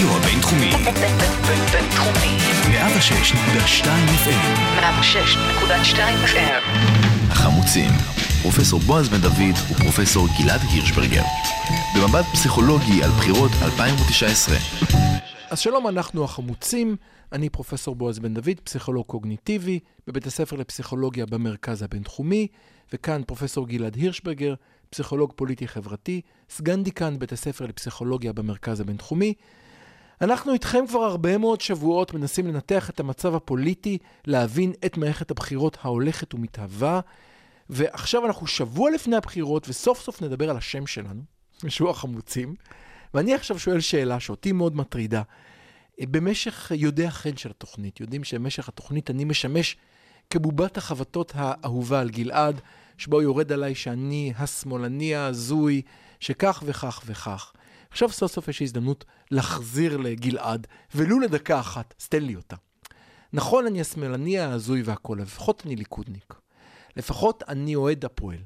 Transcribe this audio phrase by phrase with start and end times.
[0.00, 0.70] הרדיו הבינתחומי.
[1.72, 2.36] בינתחומי.
[2.62, 3.86] 106.2
[4.24, 4.80] FM.
[4.80, 6.62] 106.2 FM.
[7.30, 7.90] החמוצים.
[8.42, 11.22] פרופסור בועז בן דוד ופרופסור גלעד הירשברגר.
[11.96, 14.56] במבט פסיכולוגי על בחירות 2019.
[15.50, 16.96] אז שלום, אנחנו החמוצים,
[17.32, 22.46] אני פרופסור בועז בן דוד, פסיכולוג קוגניטיבי, בבית הספר לפסיכולוגיה במרכז הבינתחומי,
[22.92, 24.54] וכאן פרופסור גלעד הירשברגר,
[24.90, 26.20] פסיכולוג פוליטי-חברתי,
[26.50, 29.34] סגן דיקן בית הספר לפסיכולוגיה במרכז הבינתחומי.
[30.22, 35.78] אנחנו איתכם כבר הרבה מאוד שבועות מנסים לנתח את המצב הפוליטי, להבין את מערכת הבחירות
[35.82, 37.00] ההולכת ומתהווה,
[37.70, 41.22] ועכשיו אנחנו שבוע לפני הבחירות, וסוף סוף נדבר על השם שלנו,
[41.68, 42.54] שהוא החמוצים.
[43.14, 45.22] ואני עכשיו שואל שאלה שאותי מאוד מטרידה.
[46.00, 49.76] במשך יודעי החן של התוכנית, יודעים שבמשך התוכנית אני משמש
[50.30, 52.60] כבובת החבטות האהובה על גלעד,
[52.98, 55.82] שבו יורד עליי שאני השמאלני ההזוי,
[56.20, 57.52] שכך וכך וכך.
[57.90, 62.56] עכשיו סוף סוף יש הזדמנות להחזיר לגלעד, ולו לדקה אחת, אז תן לי אותה.
[63.32, 66.34] נכון, אני השמאלני ההזוי והכול, לפחות אני ליכודניק.
[66.96, 68.38] לפחות אני אוהד הפועל.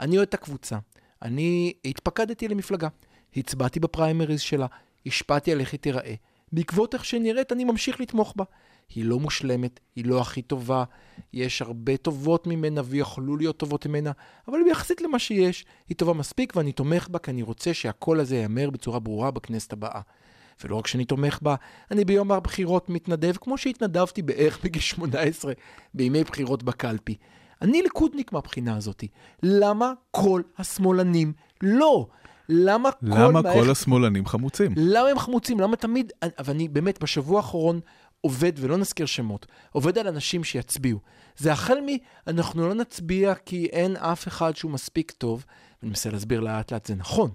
[0.00, 0.78] אני אוהד את הקבוצה.
[1.22, 2.88] אני התפקדתי למפלגה.
[3.36, 4.66] הצבעתי בפריימריז שלה,
[5.06, 6.14] השפעתי על איך היא תיראה.
[6.52, 8.44] בעקבות איך שנראית, אני ממשיך לתמוך בה.
[8.94, 10.84] היא לא מושלמת, היא לא הכי טובה,
[11.32, 14.12] יש הרבה טובות ממנה ויכולו להיות טובות ממנה,
[14.48, 18.36] אבל ביחסית למה שיש, היא טובה מספיק ואני תומך בה כי אני רוצה שהקול הזה
[18.36, 20.00] ייאמר בצורה ברורה בכנסת הבאה.
[20.64, 21.54] ולא רק שאני תומך בה,
[21.90, 25.52] אני ביום הבחירות מתנדב, כמו שהתנדבתי בערך בגיל 18
[25.94, 27.16] בימי בחירות בקלפי.
[27.62, 29.04] אני ליכודניק מהבחינה הזאת.
[29.42, 32.06] למה כל השמאלנים לא?
[32.48, 33.60] למה כל למה מערכת...
[33.60, 34.72] כל השמאלנים חמוצים?
[34.76, 35.60] למה הם חמוצים?
[35.60, 36.12] למה תמיד...
[36.38, 37.80] אבל אני באמת, בשבוע האחרון
[38.20, 40.98] עובד, ולא נזכיר שמות, עובד על אנשים שיצביעו.
[41.36, 41.86] זה החל מ...
[42.26, 45.44] אנחנו לא נצביע כי אין אף אחד שהוא מספיק טוב,
[45.82, 47.30] ואני מנסה להסביר לאט לאט, זה נכון,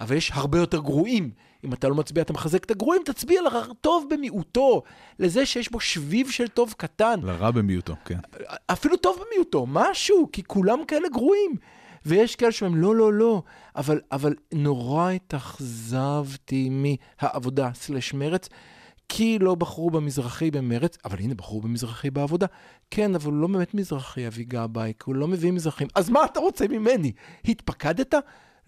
[0.00, 1.30] אבל יש הרבה יותר גרועים.
[1.64, 4.82] אם אתה לא מצביע, אתה מחזק את הגרועים, תצביע לטוב במיעוטו,
[5.18, 7.20] לזה שיש בו שביב של טוב קטן.
[7.22, 8.18] לרע במיעוטו, כן.
[8.66, 11.56] אפילו טוב במיעוטו, משהו, כי כולם כאלה גרועים.
[12.06, 13.42] ויש כאלה שאומרים, לא, לא, לא,
[13.76, 18.48] אבל, אבל נורא התאכזבתי מהעבודה סלש מרץ,
[19.08, 22.46] כי לא בחרו במזרחי במרץ, אבל הנה, בחרו במזרחי בעבודה.
[22.90, 25.88] כן, אבל הוא לא באמת מזרחי, אבי גבאי, כי הוא לא מביא מזרחים.
[25.94, 27.12] אז מה אתה רוצה ממני?
[27.44, 28.14] התפקדת?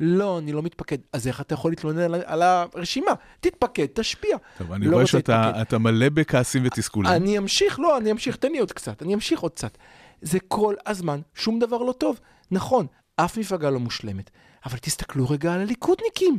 [0.01, 0.99] לא, אני לא מתפקד.
[1.13, 3.11] אז איך אתה יכול להתלונן על, על הרשימה?
[3.41, 4.37] תתפקד, תשפיע.
[4.59, 5.63] טוב, אני לא רואה שאתה.
[5.63, 7.13] אתה מלא בכעסים ותסכולים.
[7.13, 9.79] אני אמשיך, לא, אני אמשיך, תן לי עוד קצת, אני אמשיך עוד קצת.
[10.23, 12.21] זה כל הזמן שום דבר לא טוב.
[12.51, 12.87] נכון,
[13.17, 14.31] אף מפלגה לא מושלמת,
[14.67, 16.39] אבל תסתכלו רגע על הליכודניקים.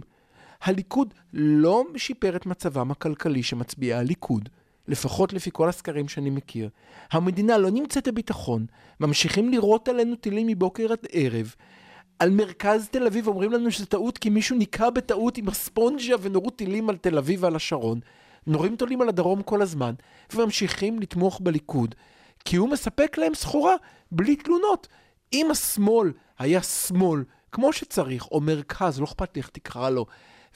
[0.63, 4.49] הליכוד לא שיפר את מצבם הכלכלי שמצביעי הליכוד,
[4.87, 6.69] לפחות לפי כל הסקרים שאני מכיר.
[7.11, 8.65] המדינה לא נמצאת בביטחון,
[8.99, 11.55] ממשיכים לירות עלינו טילים מבוקר עד ערב.
[12.19, 16.49] על מרכז תל אביב אומרים לנו שזה טעות כי מישהו ניקה בטעות עם הספונג'ה ונורו
[16.49, 17.99] טילים על תל אביב ועל השרון.
[18.47, 19.93] נורים טילים על הדרום כל הזמן,
[20.33, 21.95] וממשיכים לתמוך בליכוד,
[22.45, 23.75] כי הוא מספק להם סחורה
[24.11, 24.87] בלי תלונות.
[25.33, 30.05] אם השמאל היה שמאל כמו שצריך, או מרכז, לא אכפת לי איך תקרא לו,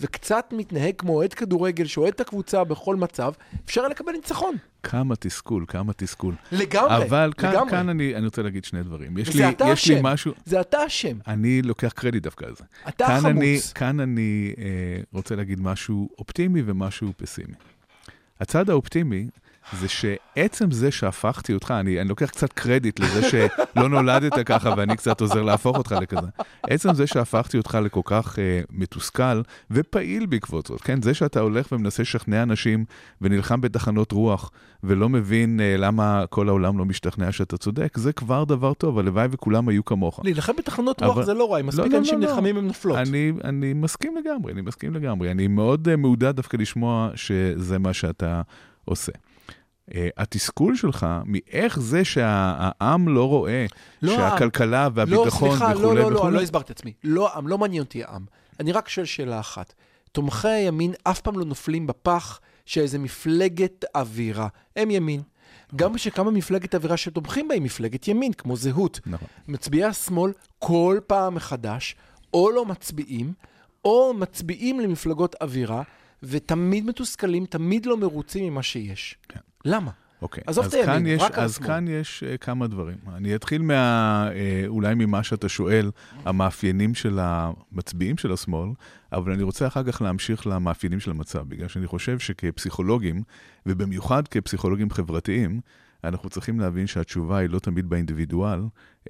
[0.02, 3.32] וקצת מתנהג כמו אוהד כדורגל שאוהד את הקבוצה בכל מצב,
[3.66, 4.56] אפשר לקבל ניצחון.
[4.84, 6.36] כמה תסכול, כמה תסכול.
[6.52, 7.72] לגמרי, אבל כאן, לגמרי.
[7.72, 9.18] כאן אני, אני רוצה להגיד שני דברים.
[9.18, 10.00] יש לי, יש לי.
[10.02, 10.34] משהו...
[10.46, 11.18] זה אתה אשם.
[11.28, 12.64] אני לוקח קרדיט דווקא על זה.
[12.88, 13.38] אתה כאן החמוץ.
[13.38, 14.64] אני, כאן אני אה,
[15.14, 17.54] רוצה להגיד משהו אופטימי ומשהו פסימי.
[18.40, 19.28] הצד האופטימי
[19.74, 24.98] זה שעצם זה שהפכתי אותך, אני, אני לוקח קצת קרדיט לזה שלא נולדת ככה ואני
[24.98, 26.28] קצת עוזר להפוך אותך לכזה.
[26.64, 31.02] עצם זה שהפכתי אותך לכל כך אה, מתוסכל ופעיל בעקבות זאת, כן?
[31.02, 32.86] זה שאתה הולך ומנסה לשכנע אנשים
[33.22, 34.52] ונלחם בתחנות רוח
[34.84, 39.28] ולא מבין אה, למה כל העולם לא משתכנע שאתה צודק, זה כבר דבר טוב, הלוואי
[39.32, 40.20] וכולם היו כמוך.
[40.24, 42.32] להילחם בתחנות רוח אבל- זה לא רע, אם מספיק לא, לא, אנשים לא, לא.
[42.32, 42.98] נלחמים הם נופלות.
[42.98, 45.32] אני, אני מסכים לגמרי, אני מסכים לגמרי.
[45.32, 48.42] אני מאוד uh, מעודד דווקא לשמוע שזה מה שאתה
[48.86, 49.12] עושה.
[49.90, 53.66] Uh, התסכול שלך מאיך זה שהעם לא רואה
[54.02, 54.30] לא העם.
[54.30, 56.34] שהכלכלה והביטחון לא, סליחה, וכולי לא, לא, לא, וכולי.
[56.34, 56.94] לא הסברתי את עצמי.
[57.04, 58.26] לא העם, לא מעניין אותי העם.
[58.60, 59.74] אני רק שואל שאלה אחת.
[60.12, 64.48] תומכי הימין אף פעם לא נופלים בפח שאיזה מפלגת אווירה.
[64.76, 65.22] הם ימין.
[65.76, 69.00] גם כשקמה מפלגת אווירה שתומכים בה היא מפלגת ימין, כמו זהות.
[69.06, 69.28] נכון.
[69.48, 71.96] מצביעי השמאל כל פעם מחדש,
[72.34, 73.34] או לא מצביעים,
[73.86, 75.82] או מצביעים למפלגות אווירה,
[76.24, 79.18] ותמיד מתוסכלים, תמיד לא מרוצים ממה שיש.
[79.30, 79.40] כן.
[79.66, 79.92] למה?
[80.22, 81.58] אוקיי, עזוב אז את הימין, כאן יש, רק על אז.
[81.58, 82.98] כאן יש uh, כמה דברים.
[83.16, 85.92] אני אתחיל מה, uh, אולי ממה שאתה שואל,
[86.26, 88.70] המאפיינים של המצביעים של השמאל,
[89.12, 93.24] אבל אני רוצה אחר כך להמשיך למאפיינים של המצב, בגלל שאני חושב שכפסיכולוגים,
[93.66, 95.62] ובמיוחד כפסיכולוגים חברתיים,
[96.08, 98.60] אנחנו צריכים להבין שהתשובה היא לא תמיד באינדיבידואל,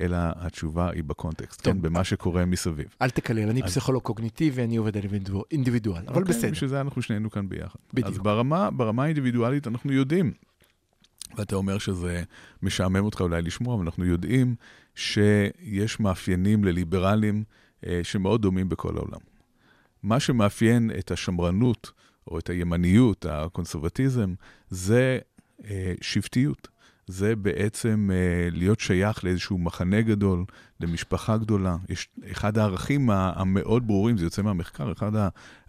[0.02, 1.74] אלא התשובה היא בקונטקסט, טוב.
[1.74, 2.86] כן, במה שקורה מסביב.
[3.02, 5.04] אל תקלל, אני אז- פסיכולוג קוגניטיבי, אני עובד על
[5.52, 6.52] אינדיבידואל- אבל אוקיי, בסדר.
[6.52, 7.80] בשביל זה אנחנו שנינו כאן ביחד.
[7.94, 8.08] בדיוק.
[8.08, 10.34] אז ברמה, ברמה האינדיבידואלית אנחנו יודעים,
[11.38, 12.24] ואתה אומר שזה
[12.64, 14.56] משעמם אותך אולי לשמוע, אבל אנחנו יודעים
[14.96, 17.44] שיש מאפיינים לליברלים
[17.86, 19.20] אה, שמאוד דומים בכל העולם.
[20.04, 21.92] מה שמאפיין את השמרנות,
[22.28, 24.34] או את הימניות, הקונסרבטיזם,
[24.70, 25.20] זה
[25.66, 26.68] אה, שבטיות.
[27.08, 30.46] זה בעצם אה, להיות שייך לאיזשהו מחנה גדול,
[30.80, 31.76] למשפחה גדולה.
[31.90, 35.12] יש אחד הערכים המאוד ברורים, זה יוצא מהמחקר, אחד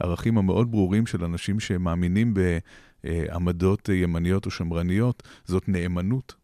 [0.00, 2.34] הערכים המאוד ברורים של אנשים שמאמינים
[3.04, 6.34] בעמדות ימניות או שמרניות, זאת נאמנות.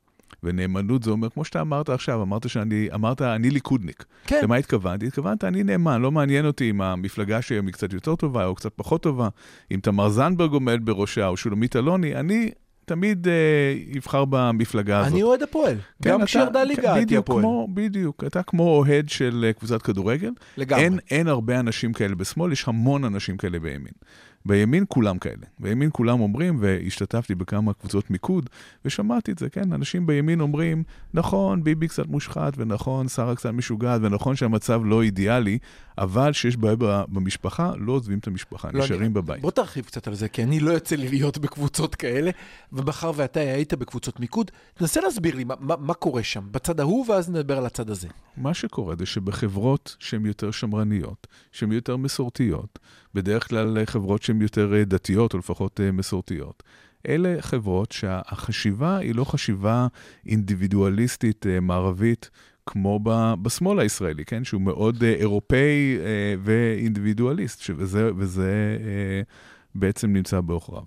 [0.43, 4.05] ונאמנות זה אומר, כמו שאתה אמרת עכשיו, אמרת שאני, אמרת, אני ליכודניק.
[4.27, 5.07] כן, למה התכוונתי?
[5.07, 8.73] התכוונת, אני נאמן, לא מעניין אותי אם המפלגה שהיום היא קצת יותר טובה או קצת
[8.77, 9.29] פחות טובה,
[9.71, 12.51] אם תמר זנדברג עומד בראשה או שולמית אלוני, אני
[12.85, 13.33] תמיד אה,
[13.99, 15.13] אבחר במפלגה הזאת.
[15.13, 15.77] אני אוהד הפועל.
[16.03, 17.41] כן, גם כשירדה ליגה כן, הייתי הפועל.
[17.41, 20.31] כמו, בדיוק, אתה כמו אוהד של אה, קבוצת כדורגל.
[20.57, 20.85] לגמרי.
[20.85, 23.93] אין, אין הרבה אנשים כאלה בשמאל, יש המון אנשים כאלה בימין.
[24.47, 25.47] בימין כולם כאלה.
[25.59, 28.51] בימין כולם אומרים, והשתתפתי בכמה קבוצות מיקוד,
[28.85, 29.73] ושמעתי את זה, כן?
[29.73, 30.83] אנשים בימין אומרים,
[31.15, 35.59] נכון, ביבי קצת מושחת, ונכון, שרה קצת משוגעת, ונכון שהמצב לא אידיאלי,
[35.99, 36.77] אבל שיש בעיה
[37.09, 39.41] במשפחה, לא עוזבים את המשפחה, לא, נשארים אני- בבית.
[39.43, 42.31] בוא תרחיב קצת על זה, כי אני לא יוצא לי להיות בקבוצות כאלה,
[42.73, 47.07] ומאחר ואתה היית בקבוצות מיקוד, תנסה להסביר לי מה, מה, מה קורה שם, בצד ההוא,
[47.11, 48.09] ואז נדבר על הצד הזה.
[48.37, 52.79] מה שקורה זה שבחברות שהן יותר שמרניות, שהן יותר מסורתיות,
[53.15, 56.63] בדרך כלל חברות שהן יותר אה, דתיות או לפחות אה, מסורתיות,
[57.09, 59.87] אלה חברות שהחשיבה היא לא חשיבה
[60.27, 62.31] אינדיבידואליסטית אה, מערבית.
[62.67, 63.01] כמו
[63.43, 64.45] בשמאל הישראלי, כן?
[64.45, 65.99] שהוא מאוד אירופאי
[66.45, 67.71] ואינדיבידואליסט, ש-
[68.17, 68.79] וזה,
[69.75, 70.83] בעצם נמצא בעוכריו.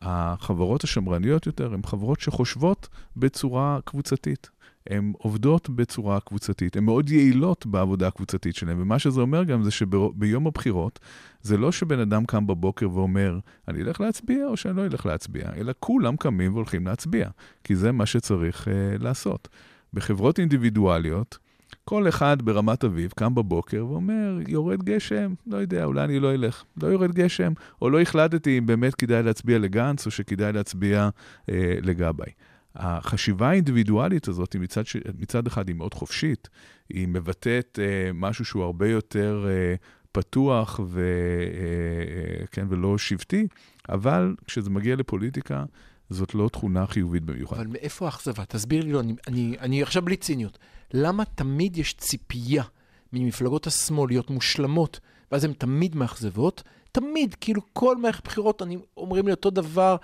[0.00, 4.50] החברות השמרניות יותר הן חברות שחושבות בצורה קבוצתית.
[4.90, 9.70] הן עובדות בצורה קבוצתית, הן מאוד יעילות בעבודה הקבוצתית שלהן, ומה שזה אומר גם זה
[9.70, 10.98] שביום הבחירות,
[11.42, 13.38] זה לא שבן אדם קם בבוקר ואומר,
[13.68, 17.28] אני אלך להצביע או שאני לא אלך להצביע, אלא כולם קמים והולכים להצביע,
[17.64, 19.48] כי זה מה שצריך אה, לעשות.
[19.92, 21.38] בחברות אינדיבידואליות,
[21.84, 26.64] כל אחד ברמת אביב קם בבוקר ואומר, יורד גשם, לא יודע, אולי אני לא אלך.
[26.82, 27.52] לא יורד גשם,
[27.82, 31.08] או לא החלטתי אם באמת כדאי להצביע לגנץ, או שכדאי להצביע
[31.50, 32.30] אה, לגבאי.
[32.76, 34.96] החשיבה האינדיבידואלית הזאת, מצד, ש...
[35.18, 36.48] מצד אחד היא מאוד חופשית,
[36.88, 39.74] היא מבטאת אה, משהו שהוא הרבה יותר אה,
[40.12, 41.00] פתוח ו...
[41.00, 43.46] אה, אה, כן, ולא שבטי,
[43.88, 45.64] אבל כשזה מגיע לפוליטיקה,
[46.10, 47.56] זאת לא תכונה חיובית במיוחד.
[47.56, 48.44] אבל מאיפה האכזבה?
[48.44, 50.58] תסביר לי, לא, אני, אני, אני עכשיו בלי ציניות.
[50.94, 52.64] למה תמיד יש ציפייה
[53.12, 55.00] ממפלגות השמאל להיות מושלמות,
[55.32, 56.62] ואז הן תמיד מאכזבות?
[56.92, 59.96] תמיד, כאילו כל מערכת בחירות אני, אומרים לי אותו דבר,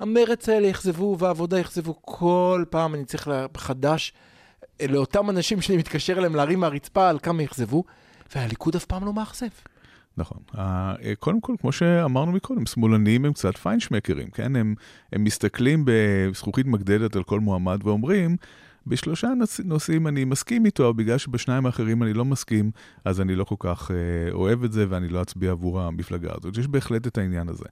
[0.00, 4.12] המרץ האלה יכזבו והעבודה יכזבו, כל פעם אני צריך לה- חדש,
[4.88, 7.84] לאותם אנשים שאני מתקשר אליהם להרים מהרצפה על כמה יכזבו,
[8.34, 9.46] והליכוד אף פעם לא מאכזב.
[10.16, 10.38] נכון.
[10.58, 14.56] אה, קודם כל, כמו שאמרנו מקודם, שמאלנים הם קצת פיינשמקרים, כן?
[14.56, 14.74] הם,
[15.12, 18.36] הם מסתכלים בזכוכית מגדלת על כל מועמד ואומרים,
[18.86, 22.70] בשלושה נוש- נושאים אני מסכים איתו, בגלל שבשניים האחרים אני לא מסכים,
[23.04, 23.96] אז אני לא כל כך אה,
[24.32, 26.58] אוהב את זה ואני לא אצביע עבור המפלגה הזאת.
[26.58, 27.64] יש בהחלט את העניין הזה.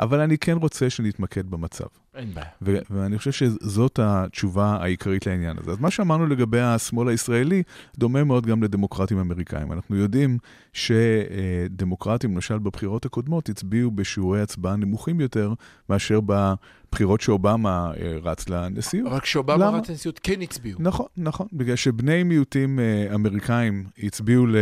[0.00, 1.86] אבל אני כן רוצה שנתמקד במצב.
[2.18, 2.46] אין בעיה.
[2.62, 5.70] ו- ואני חושב שזאת התשובה העיקרית לעניין הזה.
[5.70, 7.62] אז מה שאמרנו לגבי השמאל הישראלי,
[7.98, 9.72] דומה מאוד גם לדמוקרטים אמריקאים.
[9.72, 10.38] אנחנו יודעים
[10.72, 15.52] שדמוקרטים, למשל בבחירות הקודמות, הצביעו בשיעורי הצבעה נמוכים יותר
[15.90, 19.12] מאשר בבחירות שאובמה אה, רץ לנשיאות.
[19.12, 19.78] אבל כשאובמה למה?
[19.78, 20.78] רץ לנשיאות כן הצביעו.
[20.82, 24.56] נכון, נכון, בגלל שבני מיעוטים אה, אמריקאים הצביעו, ל...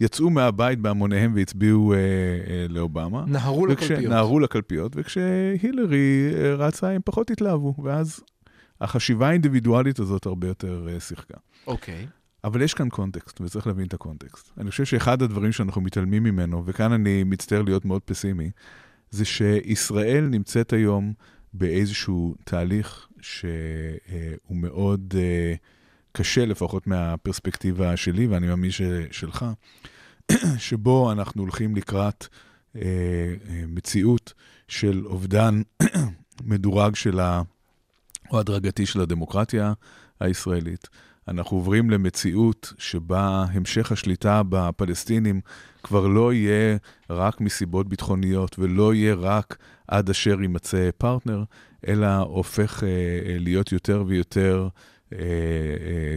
[0.00, 1.98] יצאו מהבית בהמוניהם והצביעו אה,
[2.68, 3.24] לאובמה.
[3.26, 4.12] נהרו וכש- לקלפיות.
[4.12, 8.20] נהרו לקלפיות, וכשהילרי רצה הם פחות התלהבו, ואז
[8.80, 11.36] החשיבה האינדיבידואלית הזאת הרבה יותר אה, שיחקה.
[11.66, 12.06] אוקיי.
[12.44, 14.50] אבל יש כאן קונטקסט, וצריך להבין את הקונטקסט.
[14.58, 18.50] אני חושב שאחד הדברים שאנחנו מתעלמים ממנו, וכאן אני מצטער להיות מאוד פסימי,
[19.10, 21.12] זה שישראל נמצאת היום
[21.52, 25.54] באיזשהו תהליך שהוא מאוד אה,
[26.12, 28.70] קשה, לפחות מהפרספקטיבה שלי, ואני מאמין
[29.10, 29.46] שלך,
[30.58, 32.26] שבו אנחנו הולכים לקראת
[32.76, 32.80] אה,
[33.48, 34.32] אה, מציאות
[34.68, 35.62] של אובדן
[36.44, 37.42] מדורג של ה...
[38.30, 39.72] או הדרגתי של הדמוקרטיה
[40.20, 40.88] הישראלית.
[41.28, 45.40] אנחנו עוברים למציאות שבה המשך השליטה בפלסטינים
[45.82, 46.76] כבר לא יהיה
[47.10, 49.56] רק מסיבות ביטחוניות ולא יהיה רק
[49.88, 51.44] עד אשר יימצא פרטנר,
[51.88, 54.68] אלא הופך אה, אה, להיות יותר ויותר
[55.12, 55.24] אה, אה,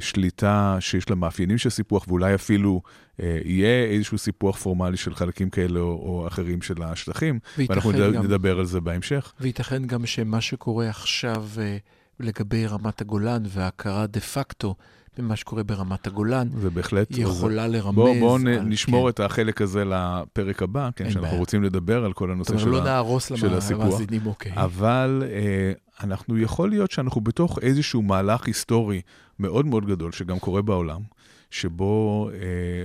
[0.02, 2.82] שליטה שיש לה מאפיינים של סיפוח, ואולי אפילו
[3.22, 8.24] אה, יהיה איזשהו סיפוח פורמלי של חלקים כאלה או, או אחרים של השטחים, ואנחנו גם-
[8.24, 9.34] נדבר על זה בהמשך.
[9.40, 11.78] וייתכן גם שמה שקורה עכשיו, אה,
[12.20, 14.76] לגבי רמת הגולן וההכרה דה פקטו
[15.18, 17.08] במה שקורה ברמת הגולן, זה בהחלט...
[17.16, 19.10] היא יכולה לרמז בואו בוא על- נשמור כן.
[19.10, 21.40] את החלק הזה לפרק הבא, כן, שאנחנו בעיה.
[21.40, 22.84] רוצים לדבר על כל הנושא של לא ה...
[22.84, 23.86] נהרוס של הסיפוח.
[23.86, 24.52] למאזינים, אוקיי.
[24.56, 25.72] אבל אה,
[26.04, 29.02] אנחנו, יכול להיות שאנחנו בתוך איזשהו מהלך היסטורי
[29.40, 31.02] מאוד מאוד גדול, שגם קורה בעולם,
[31.52, 32.40] שבו אה,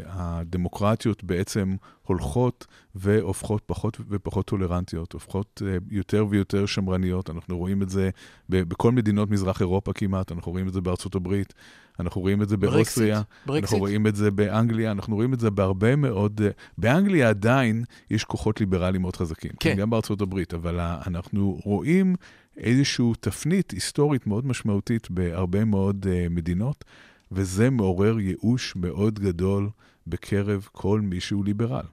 [0.06, 7.30] הדמוקרטיות בעצם הולכות והופכות פחות ופחות טולרנטיות, הופכות אה, יותר ויותר שמרניות.
[7.30, 8.10] אנחנו רואים את זה
[8.48, 11.54] ב- בכל מדינות מזרח אירופה כמעט, אנחנו רואים את זה בארצות הברית,
[12.00, 13.16] אנחנו רואים את זה באוסטריה.
[13.16, 13.78] אנחנו.
[13.78, 16.40] רואים את זה באנגליה, אנחנו רואים את זה בהרבה מאוד...
[16.44, 19.50] אה, באנגליה עדיין יש כוחות ליברליים מאוד חזקים.
[19.60, 19.74] כן.
[19.76, 22.16] גם בארצות הברית, אבל אנחנו רואים
[22.58, 26.84] איזושהי תפנית היסטורית מאוד משמעותית בהרבה מאוד uh, מדינות,
[27.32, 29.68] וזה מעורר ייאוש מאוד גדול
[30.06, 31.84] בקרב כל מי שהוא ליברל.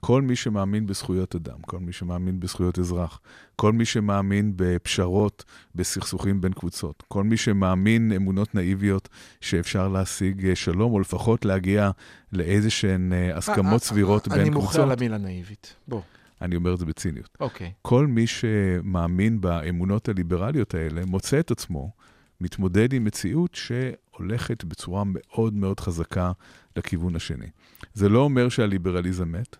[0.00, 3.20] כל מי שמאמין בזכויות אדם, כל מי שמאמין בזכויות אזרח,
[3.56, 9.08] כל מי שמאמין בפשרות, בסכסוכים בין קבוצות, כל מי שמאמין אמונות נאיביות
[9.40, 11.90] שאפשר להשיג אה, שלום, או לפחות להגיע
[12.32, 14.84] לאיזה שהן אה, הסכמות סבירות אני בין מוחה קבוצות.
[14.84, 15.74] על המילה נאיבית.
[15.88, 16.00] בוא,
[16.42, 17.28] אני אומר את זה בציניות.
[17.40, 17.72] אוקיי.
[17.82, 21.90] כל מי שמאמין באמונות הליברליות האלה מוצא את עצמו
[22.40, 26.32] מתמודד עם מציאות שהולכת בצורה מאוד מאוד חזקה
[26.76, 27.46] לכיוון השני.
[27.94, 29.56] זה לא אומר שהליברליזם מת,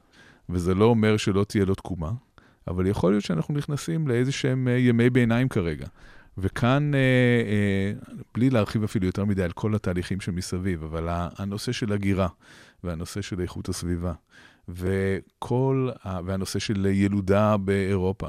[0.48, 2.10] וזה לא אומר שלא תהיה לו תקומה,
[2.68, 5.86] אבל יכול להיות שאנחנו נכנסים לאיזה שהם אה, ימי ביניים כרגע.
[6.38, 7.92] וכאן, אה, אה,
[8.34, 12.28] בלי להרחיב אפילו יותר מדי על כל התהליכים שמסביב, אבל הנושא של הגירה
[12.84, 14.12] והנושא של איכות הסביבה,
[14.68, 15.88] וכל,
[16.24, 18.28] והנושא של ילודה באירופה,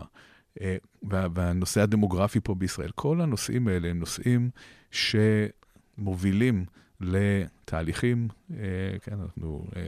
[0.62, 4.50] אה, וה- והנושא הדמוגרפי פה בישראל, כל הנושאים האלה הם נושאים
[4.92, 6.66] שמובילים
[7.02, 8.58] לתהליכים, אה,
[9.04, 9.82] כן, אנחנו אה,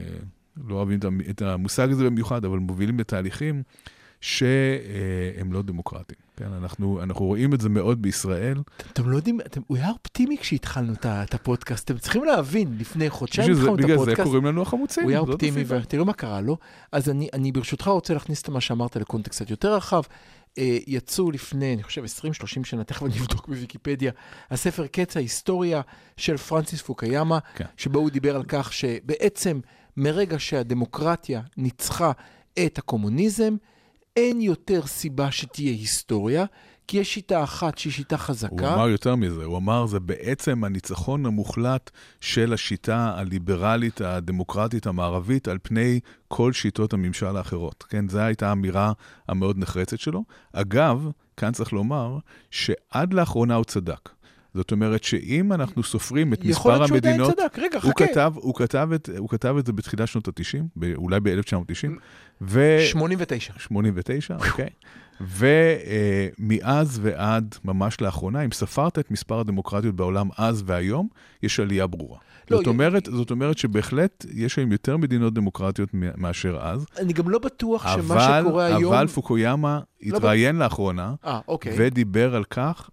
[0.64, 0.98] לא אוהבים
[1.30, 3.62] את המושג הזה במיוחד, אבל מובילים לתהליכים
[4.20, 6.25] שהם לא דמוקרטיים.
[6.36, 8.62] כן, אנחנו, אנחנו רואים את זה מאוד בישראל.
[8.92, 13.52] אתם לא יודעים, אתם, הוא היה אופטימי כשהתחלנו את הפודקאסט, אתם צריכים להבין, לפני חודשיים
[13.52, 15.02] התחלנו את בגלל זה הפודקאסט, קוראים לנו החמוצים.
[15.02, 15.64] הוא היה אופטימי.
[15.68, 16.56] ותראו מה קרה לו.
[16.92, 20.02] אז אני, אני ברשותך רוצה להכניס את מה שאמרת לקונטקסט קצת יותר רחב.
[20.58, 24.12] אה, יצאו לפני, אני חושב, 20-30 שנה, תכף אני אבדוק בוויקיפדיה,
[24.50, 25.80] הספר קץ ההיסטוריה
[26.16, 27.64] של פרנסיס פוקיאמה, כן.
[27.76, 29.60] שבו הוא דיבר על כך שבעצם
[29.96, 32.12] מרגע שהדמוקרטיה ניצחה
[32.66, 33.56] את הקומוניזם,
[34.16, 36.44] אין יותר סיבה שתהיה היסטוריה,
[36.88, 38.74] כי יש שיטה אחת שהיא שיטה הוא חזקה.
[38.74, 45.58] אמר יותר מזה, הוא אמר, זה בעצם הניצחון המוחלט של השיטה הליברלית, הדמוקרטית, המערבית, על
[45.62, 47.84] פני כל שיטות הממשל האחרות.
[47.88, 48.92] כן, זו הייתה האמירה
[49.28, 50.24] המאוד נחרצת שלו.
[50.52, 52.18] אגב, כאן צריך לומר
[52.50, 54.08] שעד לאחרונה הוא צדק.
[54.56, 57.38] זאת אומרת שאם אנחנו סופרים את יכול מספר להיות שהוא עדיין המדינות...
[57.38, 58.06] צדק, רגע, הוא חכה.
[58.06, 61.88] כתב, הוא, כתב את, הוא כתב את זה בתחילת שנות ה-90, אולי ב-1990,
[62.40, 62.78] ו...
[62.80, 63.52] 89.
[63.58, 64.68] 89, אוקיי.
[65.20, 71.08] ומאז ועד ממש לאחרונה, אם ספרת את מספר הדמוקרטיות בעולם אז והיום,
[71.42, 72.18] יש עלייה ברורה.
[72.50, 77.28] לא, זאת, אומרת, זאת אומרת שבהחלט יש היום יותר מדינות דמוקרטיות מאשר אז, אני גם
[77.28, 78.94] לא בטוח שמה אבל, שקורה היום...
[78.94, 81.74] אבל פוקויאמה לא התראיין לאחרונה, אה, אוקיי.
[81.76, 82.90] ודיבר על כך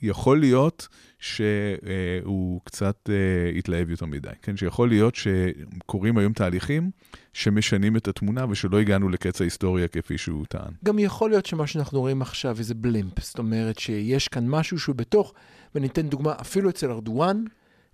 [0.00, 0.88] שיכול להיות
[1.18, 4.28] שהוא קצת אה, התלהב יותר מדי.
[4.42, 6.90] כן, שיכול להיות שקורים היום תהליכים
[7.32, 10.72] שמשנים את התמונה ושלא הגענו לקץ ההיסטוריה כפי שהוא טען.
[10.84, 14.96] גם יכול להיות שמה שאנחנו רואים עכשיו איזה בלימפ, זאת אומרת שיש כאן משהו שהוא
[14.96, 15.34] בתוך,
[15.74, 17.44] וניתן דוגמה, אפילו אצל ארדואן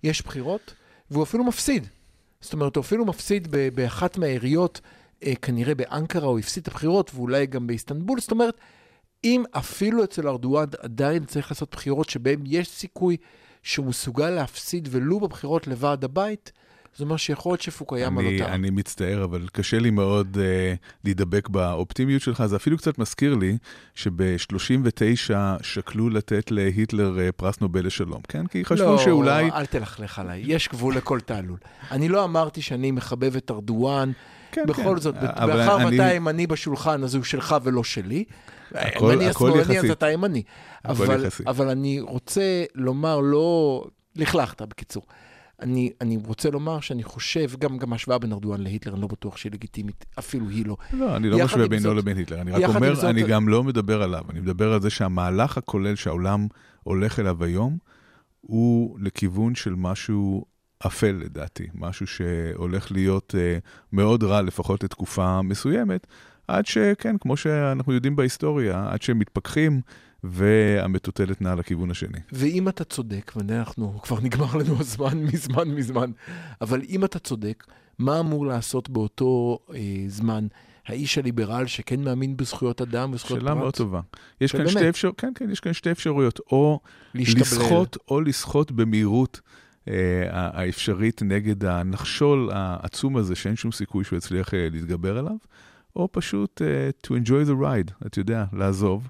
[0.03, 0.73] יש בחירות,
[1.11, 1.87] והוא אפילו מפסיד.
[2.41, 4.81] זאת אומרת, הוא אפילו מפסיד באחת מהעיריות,
[5.23, 8.19] אה, כנראה באנקרה, הוא הפסיד את הבחירות, ואולי גם באיסטנבול.
[8.19, 8.55] זאת אומרת,
[9.23, 13.17] אם אפילו אצל ארדואן עדיין צריך לעשות בחירות שבהן יש סיכוי
[13.63, 16.51] שהוא מסוגל להפסיד ולו בבחירות לוועד הבית,
[16.97, 18.55] זאת אומרת שיכול להיות שפוקויאמה לא טעה.
[18.55, 22.45] אני מצטער, אבל קשה לי מאוד uh, להידבק באופטימיות שלך.
[22.45, 23.57] זה אפילו קצת מזכיר לי
[23.95, 28.47] שב-39 שקלו לתת להיטלר uh, פרס נובל לשלום, כן?
[28.47, 29.51] כי חשבו לא, שאולי...
[29.51, 31.57] אל תלכלך עליי, יש גבול לכל תעלול.
[31.91, 34.11] אני לא אמרתי שאני מחבב את ארדואן,
[34.61, 38.23] כן, בכל כן, זאת, מאחר אני- ואתה הימני בשולחן, אז הוא שלך ולא שלי.
[38.71, 39.91] הכל- הימני הכל השמאלני, אז.
[39.91, 40.43] אתה ימני.
[40.85, 41.43] הכל אבל, יחסי.
[41.47, 42.41] אבל אני רוצה
[42.75, 43.83] לומר, לא...
[44.15, 45.03] לכלכת, בקיצור.
[45.61, 49.37] אני, אני רוצה לומר שאני חושב, גם, גם ההשוואה בין ארדואן להיטלר, אני לא בטוח
[49.37, 50.77] שהיא לגיטימית, אפילו היא לא.
[50.93, 52.41] לא, אני לא משווה בינו זאת- לבין היטלר.
[52.41, 54.23] אני רק אומר, זאת- אני גם לא מדבר עליו.
[54.29, 56.47] אני מדבר על זה שהמהלך הכולל שהעולם
[56.83, 57.77] הולך אליו היום,
[58.41, 60.45] הוא לכיוון של משהו
[60.85, 66.07] אפל לדעתי, משהו שהולך להיות uh, מאוד רע, לפחות לתקופה מסוימת,
[66.47, 69.81] עד שכן, כמו שאנחנו יודעים בהיסטוריה, עד שהם מתפכחים
[70.23, 72.19] והמטוטלת נעה לכיוון השני.
[72.31, 76.11] ואם אתה צודק, ואנחנו, כבר נגמר לנו הזמן מזמן מזמן,
[76.61, 77.63] אבל אם אתה צודק,
[77.99, 80.47] מה אמור לעשות באותו אה, זמן
[80.87, 83.61] האיש הליברל שכן מאמין בזכויות אדם וזכויות שאלה פרט?
[83.61, 84.01] מאוד טובה.
[84.41, 85.09] יש כאן אפשר...
[85.17, 86.39] כן, כן, יש כאן שתי אפשרויות.
[86.51, 86.79] או.
[87.15, 89.51] לסחוט, או לסחוט במהירות אה,
[90.29, 95.35] האפשרית נגד הנחשול העצום הזה, שאין שום סיכוי שהוא יצליח אה, להתגבר עליו,
[95.95, 99.09] או פשוט אה, to enjoy the ride, אתה יודע, לעזוב,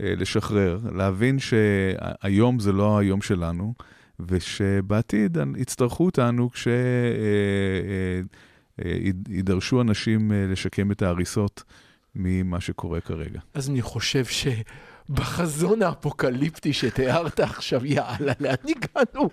[0.00, 3.74] אה, לשחרר, להבין שהיום זה לא היום שלנו,
[4.20, 6.50] ושבעתיד יצטרכו אותנו
[8.78, 11.62] כשידרשו אנשים אה, לשקם את ההריסות
[12.14, 13.40] ממה שקורה כרגע.
[13.54, 14.24] אז אני חושב
[15.08, 19.30] שבחזון האפוקליפטי שתיארת עכשיו, יאללה, לאן הגענו?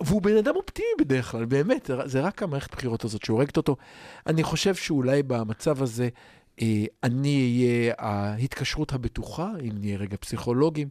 [0.00, 3.76] והוא בן אדם אופטימי בדרך כלל, באמת, זה רק המערכת בחירות הזאת שהורגת אותו.
[4.26, 6.08] אני חושב שאולי במצב הזה,
[6.62, 10.88] אה, אני אהיה ההתקשרות הבטוחה, אם נהיה רגע פסיכולוגים,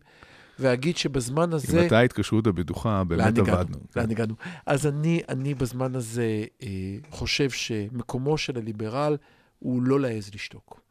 [0.60, 1.82] ואגיד שבזמן הזה...
[1.82, 3.38] אם אתה ההתקשרות הבטוחה, באמת?
[3.38, 3.78] עבדנו.
[3.96, 4.36] לאן הגענו?
[4.66, 6.68] אז אני, אני בזמן הזה אה,
[7.10, 9.18] חושב שמקומו של הליברל
[9.60, 10.83] הוא לא להעז לשתוק.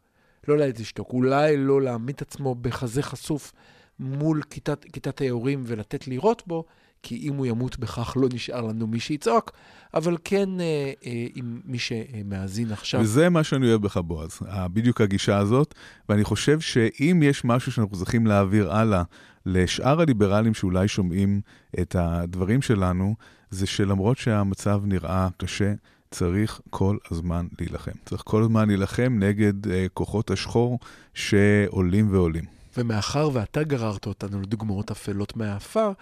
[0.49, 1.13] לא להעז לשתוק.
[1.13, 3.53] אולי לא להעמיד את עצמו בחזה חשוף
[3.99, 6.65] מול כיתת, כיתת היורים ולתת לירות בו,
[7.03, 9.51] כי אם הוא ימות בכך לא נשאר לנו מי שיצעק,
[9.95, 13.01] אבל כן אה, אה, עם מי שמאזין עכשיו.
[13.01, 14.39] וזה מה שאני אוהב בך, בועז,
[14.73, 15.75] בדיוק הגישה הזאת,
[16.09, 19.03] ואני חושב שאם יש משהו שאנחנו צריכים להעביר הלאה
[19.47, 21.41] לשאר הליברלים שאולי שומעים
[21.81, 23.15] את הדברים שלנו,
[23.51, 25.73] זה שלמרות שהמצב נראה קשה,
[26.13, 27.93] צריך כל הזמן להילחם.
[28.07, 30.79] צריך כל הזמן להילחם נגד אה, כוחות השחור
[31.15, 32.45] שעולים ועולים.
[32.77, 35.93] ומאחר ואתה גררת אותנו לדוגמאות אפלות מהעפר,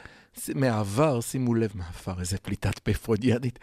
[0.54, 3.58] מהעבר, שימו לב, מהעפר, איזה פליטת פה פרוידיאנית,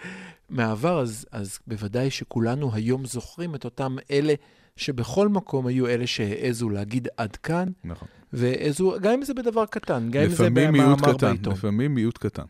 [0.49, 4.33] מהעבר, אז, אז בוודאי שכולנו היום זוכרים את אותם אלה
[4.75, 8.07] שבכל מקום היו אלה שהעזו להגיד עד כאן, נכון.
[8.33, 11.53] והעזו, גם אם זה בדבר קטן, גם אם זה במאמר בעיתון.
[11.53, 12.43] לפעמים מיעוט קטן.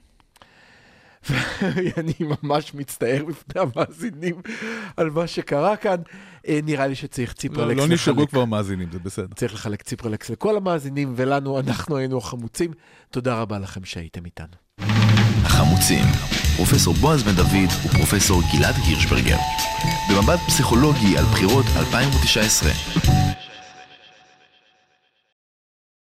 [1.98, 4.36] אני ממש מצטער בפני המאזינים
[4.98, 5.98] על מה שקרה כאן.
[6.48, 8.30] אה, נראה לי שצריך לא, ציפרלקס לא נשארו לחלק.
[8.30, 9.28] כבר מאזינים, זה בסדר.
[9.36, 12.72] צריך לחלק ציפרלקס לכל המאזינים, ולנו, אנחנו היינו החמוצים.
[13.12, 14.54] תודה רבה לכם שהייתם איתנו.
[15.44, 16.06] החמוצים,
[16.56, 19.38] פרופסור בועז בן דוד ופרופסור גלעד הירשברגר.
[20.10, 22.72] במבט פסיכולוגי על בחירות 2019.